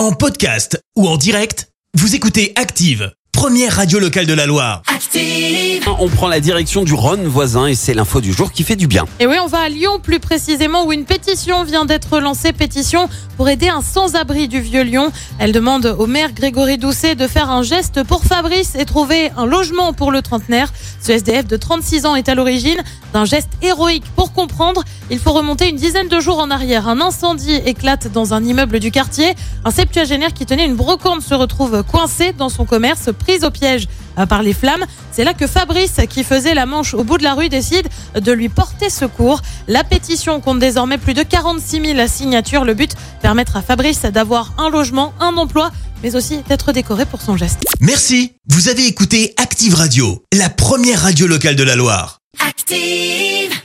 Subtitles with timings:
[0.00, 4.80] En podcast ou en direct, vous écoutez Active, première radio locale de la Loire.
[4.86, 5.86] Active.
[5.98, 8.86] On prend la direction du Rhône voisin et c'est l'info du jour qui fait du
[8.86, 9.04] bien.
[9.18, 13.10] Et oui, on va à Lyon plus précisément où une pétition vient d'être lancée, pétition
[13.36, 15.12] pour aider un sans-abri du Vieux-Lyon.
[15.38, 19.44] Elle demande au maire Grégory Doucet de faire un geste pour Fabrice et trouver un
[19.44, 20.72] logement pour le trentenaire.
[21.02, 22.82] Ce SDF de 36 ans est à l'origine
[23.12, 24.04] d'un geste héroïque.
[24.16, 26.88] Pour comprendre, il faut remonter une dizaine de jours en arrière.
[26.88, 29.34] Un incendie éclate dans un immeuble du quartier.
[29.64, 33.88] Un septuagénaire qui tenait une brocante se retrouve coincé dans son commerce, pris au piège
[34.18, 34.84] euh, par les flammes.
[35.12, 38.32] C'est là que Fabrice, qui faisait la manche au bout de la rue, décide de
[38.32, 39.42] lui porter secours.
[39.66, 42.64] La pétition compte désormais plus de 46 000 signatures.
[42.64, 45.70] Le but, permettre à Fabrice d'avoir un logement, un emploi,
[46.02, 47.64] mais aussi d'être décoré pour son geste.
[47.80, 52.20] Merci, vous avez écouté Active Radio, la première radio locale de la Loire.
[52.46, 53.60] Active.